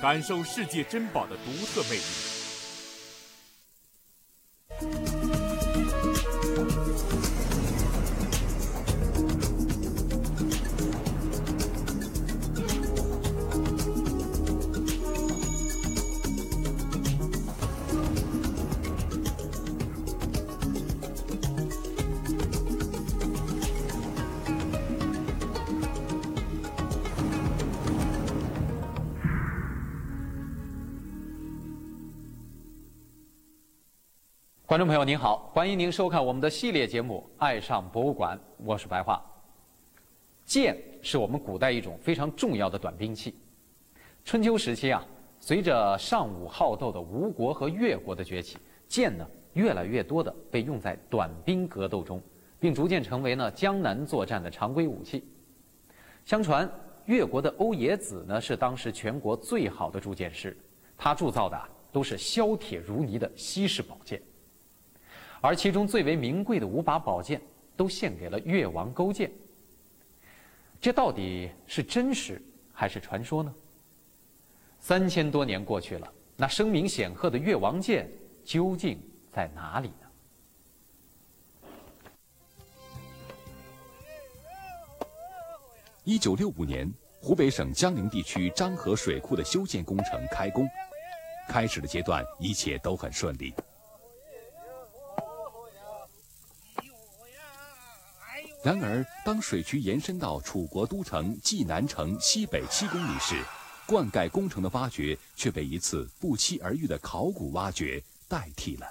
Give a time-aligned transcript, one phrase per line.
[0.00, 2.29] 感受世界珍宝的独特魅力。
[34.70, 39.20] 观众朋友您好，欢迎您收看我们的系列节目《爱上博物馆》，我是白桦。
[40.44, 43.34] 剑是我们古代一种非常重要的短兵器。
[44.24, 45.04] 春秋时期啊，
[45.40, 52.22] 随着尚武好斗的吴国和越国的崛起，剑呢越来越多的被用在短兵格斗中，
[52.60, 55.24] 并逐渐成为呢江南作战的常规武器。
[56.24, 56.70] 相传
[57.06, 60.56] 越国的欧冶子呢是当时全国最好的铸剑师，
[60.96, 64.22] 他铸造的都是削铁如泥的西式宝剑。
[65.40, 67.40] 而其中最为名贵的五把宝剑，
[67.76, 69.30] 都献给了越王勾践。
[70.80, 72.40] 这到底是真实
[72.72, 73.54] 还是传说呢？
[74.80, 78.10] 三千多年过去了，那声名显赫的越王剑
[78.44, 78.98] 究竟
[79.30, 80.06] 在哪里呢？
[86.04, 90.66] 一九六五年，湖北省江陵地区漳河水库的修建工程开工，
[91.48, 93.54] 开始的阶段一切都很顺利。
[98.62, 103.42] 然而，当水渠延伸到楚国都城济南城西北七公里时，
[103.86, 108.86] 灌溉工程的挖掘却被一次不期而遇的考古挖掘代替了。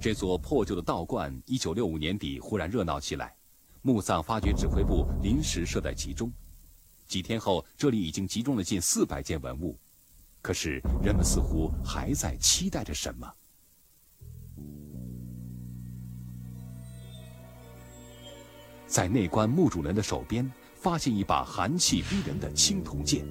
[0.00, 3.32] 这座破旧的道观，一九六五年底忽然热闹起来，
[3.82, 6.32] 墓葬发掘指挥部临时设在其中。
[7.06, 9.78] 几天后，这里已经集中了近四百件文物，
[10.42, 13.32] 可是人们似乎还在期待着什么。
[18.90, 23.24] 在内棺墓主人的手边，发现一把寒气逼人的青铜剑。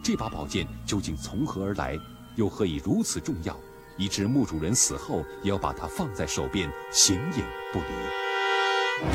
[0.00, 1.98] 这把宝剑究竟从何而来，
[2.36, 3.58] 又何以如此重要，
[3.98, 9.08] 以致墓主人死后也要把它放在手边，形影不离？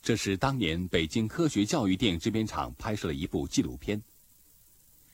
[0.00, 4.00] 这是当年北京科学教育电影制片厂拍摄的一部纪录片。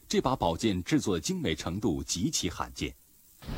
[0.07, 2.95] 这把宝剑制作的精美程度极其罕见，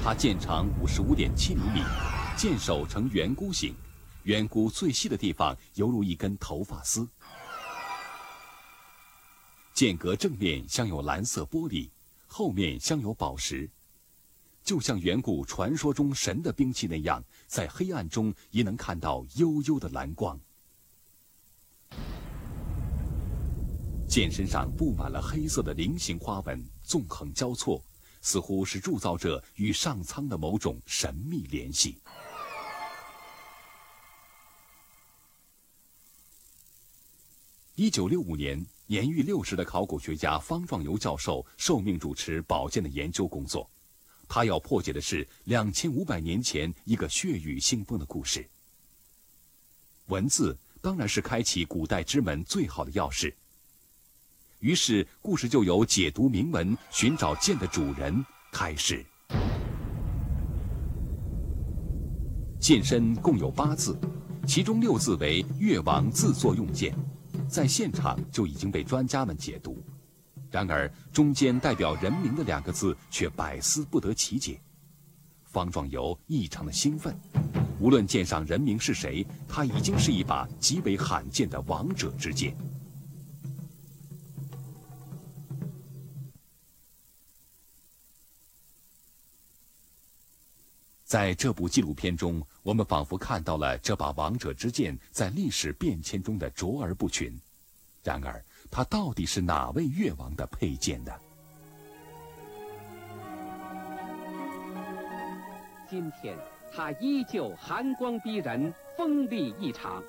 [0.03, 1.83] 它剑长五十五点七厘米。
[2.37, 3.75] 剑首呈圆箍形，
[4.25, 7.09] 圆箍最细的地方犹如一根头发丝。
[9.73, 11.89] 剑格正面镶有蓝色玻璃，
[12.27, 13.67] 后面镶有宝石，
[14.63, 20.39] 就像远古传说中神的兵器那样，在黑暗中也能看到幽幽的蓝光。
[24.07, 27.83] 剑身上布满了黑色的菱形花纹，纵横交错，
[28.21, 31.97] 似乎是铸造者与上苍的某种神秘联系。
[37.79, 43.69] 一九六五年，年逾六十的考古学家方壮游教授受命主持宝剑的研究工作。
[44.27, 48.49] 他要破解的是两千五百年前一个血雨腥风的故事。
[50.07, 53.31] 文字当然是开启古代之门最好的钥匙。
[54.61, 59.05] 于是，故事就由解读铭文、寻找剑的主人开始。
[62.59, 63.95] 剑身共有八字，
[64.47, 66.97] 其中六字为越王自作用剑。
[67.49, 69.83] 在现场就已经被专家们解读，
[70.51, 74.61] 然而中间代表人名的两个字却百思不得其解。
[75.45, 77.19] 方壮游异常的兴奋，
[77.81, 82.57] 无论剑上人名是谁，他已经是一把极为罕见的王者之剑。
[91.07, 97.33] 在这部纪录片中，我们仿佛看到了这把王者之剑在历史变迁中的卓而不群。
[98.03, 101.13] 然而，它到底是哪位越王的佩剑呢？
[105.89, 106.37] 今天，
[106.75, 110.03] 它依旧寒光逼人，锋利异常。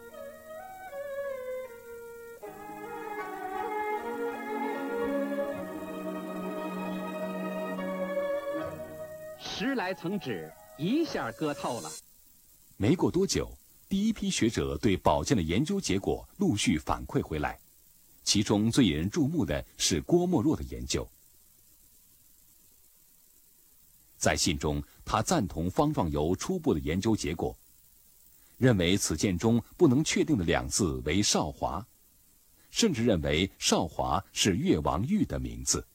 [9.37, 10.51] 十来层纸。
[10.77, 11.91] 一下割透了。
[12.77, 13.51] 没过多久，
[13.89, 17.59] 第一批学者对宝剑的研究结果陆续反馈回来，
[18.23, 21.07] 其中最引人注目的是郭沫若的研究。
[24.17, 27.55] 在信中，他赞同方壮游初步的研究结果。
[28.57, 31.85] 认为此剑中不能确定的两字为少华，
[32.71, 35.85] 甚至认为少华是越王玉的名字。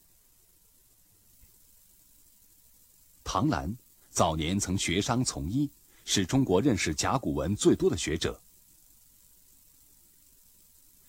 [3.21, 3.75] 唐兰
[4.13, 5.67] 早年曾学商从医，
[6.05, 8.39] 是中国认识甲骨文最多的学者。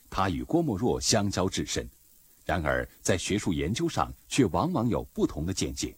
[0.08, 1.86] 他与郭沫若相交至深，
[2.46, 5.94] 然而在学术研究上却往往有不同的见解。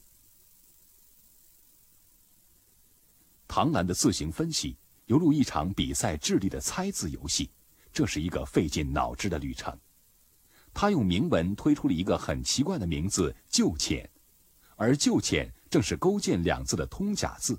[3.47, 7.49] 唐兰的字形分析犹如一场比赛智力的猜字游戏，
[7.93, 9.79] 这是一个费尽脑汁的旅程。
[10.75, 14.11] 他用铭文推出了一个很奇怪的名字“旧浅”，
[14.75, 17.59] 而“旧浅”正是“勾践”两字的通假字。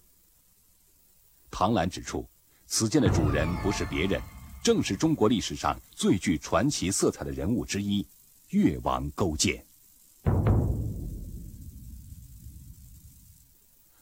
[1.49, 2.27] 唐兰指出，
[2.65, 4.21] 此剑的主人不是别人，
[4.63, 8.05] 正是中国历史上最具传奇色彩的人物之一——
[8.51, 9.65] 越王勾践。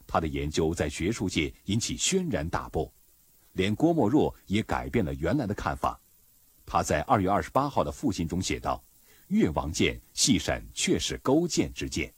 [0.07, 2.89] 他的研究在学术界引起轩然大波，
[3.51, 5.99] 连郭沫若也改变了原来的看法。
[6.65, 8.81] 他在二月二十八号的复信中写道
[9.27, 12.14] ：“越王剑细审却是勾践之剑。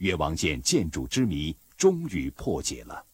[0.00, 3.04] 越王剑剑主之谜终于破解了。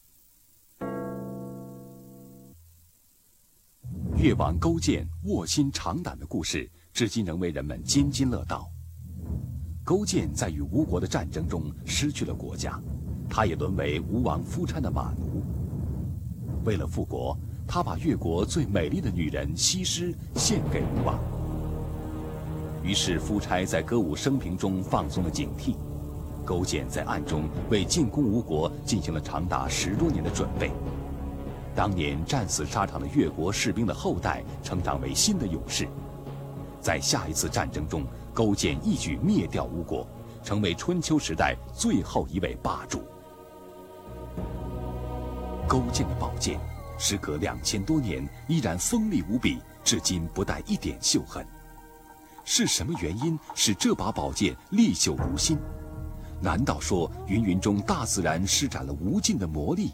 [4.17, 8.71] 越王勾践卧薪尝胆的故事，至今仍为人们津津乐道。
[9.83, 12.81] 勾践在与吴国的战争中失去了国家。”
[13.29, 15.43] 他也沦为吴王夫差的马奴。
[16.65, 17.37] 为了复国，
[17.67, 21.19] 他把越国最美丽的女人西施献给吴王。
[22.85, 25.75] 于是夫差在歌舞升平中放松了警惕，
[26.47, 30.71] 勾践在暗中为进攻吴国进行了长达十多年的准备。
[31.75, 35.87] 当年战死沙场的越国士兵的后代成长为新的勇士，
[36.81, 40.07] 在下一次战争中，勾践一举灭掉吴国，
[40.43, 43.03] 成为春秋时代最后一位霸主。
[45.69, 46.59] 勾践的宝剑，
[46.97, 51.45] 时隔两千多年依然锋利无比，至今不带一点锈痕。
[52.45, 55.59] 是什么原因使这把宝剑历久如新？
[56.47, 59.91] 难道说云云中大自然施展了无尽的魔力，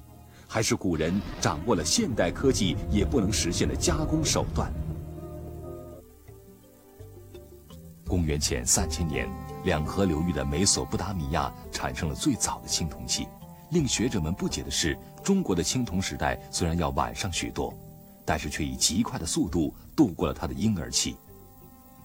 [0.46, 4.70] 还是古人掌握了现代科技也不能实现的加工手段？
[8.06, 9.26] 公元前三千年，
[9.64, 13.26] 两河流域的美索不达米亚产生了最早的青铜器。
[13.70, 14.94] 令学者们不解的是。
[15.24, 17.72] 中国的青铜时代虽然要晚上许多，
[18.26, 21.16] 但是却以极快的速度度过了它的婴儿期。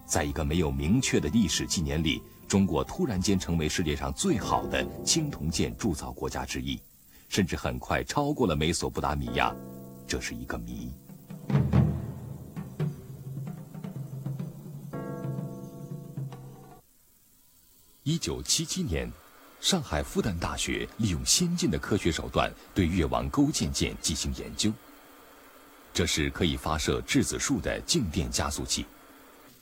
[0.06, 6.80] 在一个没有明确的历史纪年里，中国突然间成为世界上最好的青铜剑铸造国家之一，
[7.28, 9.54] 甚至很快超过了美索不达米亚，
[10.08, 10.92] 这是一个谜。
[18.04, 19.12] 一九七七年。
[19.60, 24.72] 上海复旦大学利用先进的科学手段对越王勾践剑进行研究。
[25.92, 28.86] 这是可以发射质子束的静电加速器，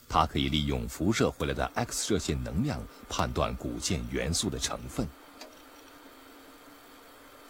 [0.08, 5.06] 它可以利用辐射回来的 X 射线能量判断古剑元素的成分。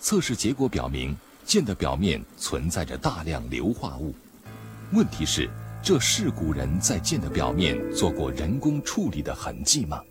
[0.00, 4.14] 测试结果表明，剑的表面存在着大量硫化物。
[4.92, 5.50] 问题是，
[5.82, 10.02] 这是古人在剑的表面做过人工处理的痕迹吗？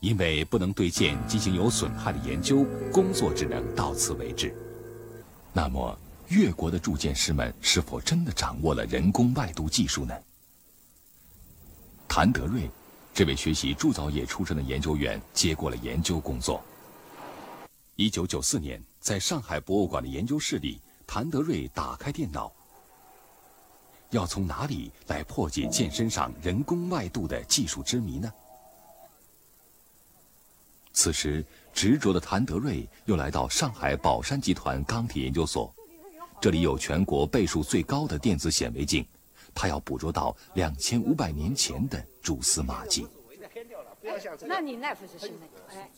[0.00, 4.54] 因为不能对剑进行有损害的研究，工作只能到此为止。
[5.52, 10.14] 那么，越国的铸剑师们是否真的掌握了人工外镀技术呢？
[12.06, 12.70] 谭德瑞，
[13.14, 16.62] 这位学习铸造业出身的研究员接过了研究工作。
[17.96, 22.52] 一九九四年，在上海博物馆的研究室里，谭德瑞打开电脑，
[24.10, 28.30] 要从哪里来破解剑身上人工外镀的技术之谜呢？
[30.92, 35.72] 此时，执着的谭德瑞又来到上海宝山集团钢铁研究所，
[36.40, 39.04] 这里有全国倍数最高的电子显微镜，
[39.52, 43.06] 它要捕捉到两千五百年前的蛛丝马迹。
[44.46, 45.46] 那你那副是新的？
[45.70, 45.90] 哎，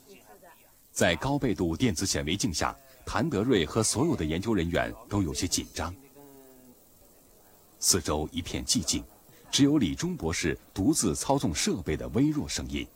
[0.91, 5.95] 在高倍度电子显微镜下，谭德瑞和所有的研究人员都有些紧张。
[7.79, 9.05] 四周一片寂静，
[9.51, 12.87] 只有李忠博士独自操纵设备的微弱声音。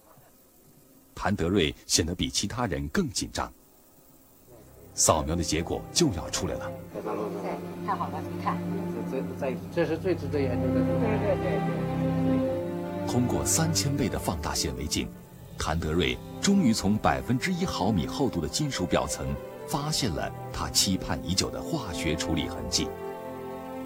[1.14, 3.52] 谭德瑞显得比其他人更紧张。
[4.94, 6.70] 扫描的结果就要出来了。
[7.84, 8.56] 太好了，你看，
[9.10, 10.74] 这这这是最值得研究的。
[10.74, 10.84] 对
[11.18, 13.06] 对对。
[13.06, 15.08] 通过三千倍的放大显微镜，
[15.58, 19.26] 谭德瑞终于从百分之一毫米厚度的金属表层
[19.68, 22.88] 发现了他期盼已久的化学处理痕迹。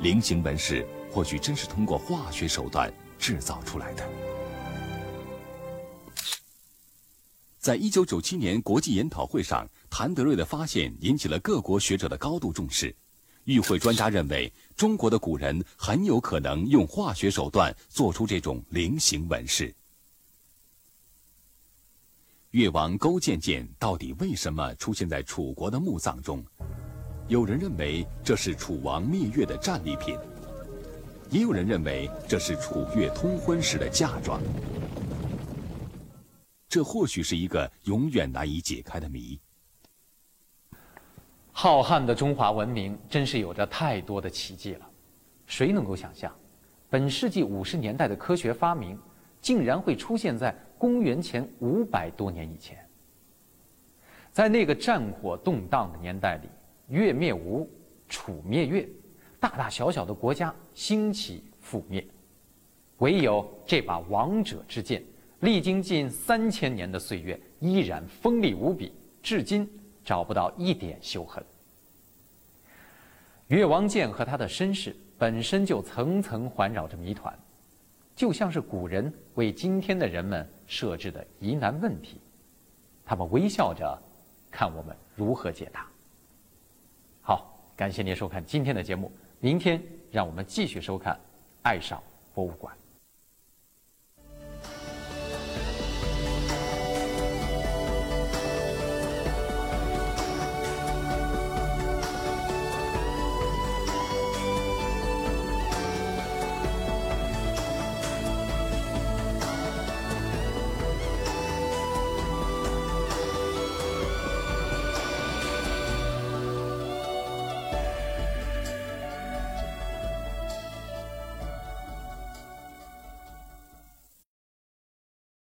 [0.00, 4.04] 菱形纹饰或许真是通过化学手段制造出来的。
[7.58, 12.94] 在一九九七年国际研讨会上，谭德瑞的发现引起了各国学者的高度重视。
[13.44, 19.74] 与会专家认为，中国的古人很有可能用化学手段做出这种菱形纹饰。
[22.50, 26.44] 越王勾践剑到底为什么出现在楚国的墓葬中？
[27.26, 30.14] 有人认为这是楚王灭越的战利品，
[31.30, 34.42] 也有人认为这是楚越通婚时的嫁妆。
[36.68, 39.38] 这或许是一个永远难以解开的谜。
[41.60, 44.88] 浩瀚的中华文明真是有着太多的奇迹了，
[45.44, 46.32] 谁能够想象，
[46.88, 48.96] 本世纪五十年代的科学发明，
[49.40, 52.78] 竟然会出现在公元前五百多年以前？
[54.30, 56.48] 在那个战火动荡的年代里，
[56.94, 57.68] 越灭吴，
[58.08, 58.88] 楚灭越，
[59.40, 62.06] 大大小小的国家兴起覆灭，
[62.98, 65.02] 唯有这把王者之剑，
[65.40, 69.68] 历经近三千年的岁月，依然锋利无比，至今。
[70.08, 71.44] 找不到一点修痕。
[73.48, 77.38] 越王剑和他的身世本身就层层环绕着谜团，
[78.16, 82.22] 就像是古人为今天的人们设置的疑难问题，
[83.04, 84.02] 他们微笑着
[84.50, 85.86] 看我们如何解答。
[87.20, 89.78] 好，感谢您收看今天的节目，明天
[90.10, 91.12] 让我们继续收看
[91.60, 92.74] 《爱上博物馆》。